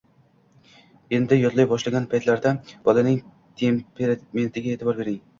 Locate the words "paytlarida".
2.13-2.53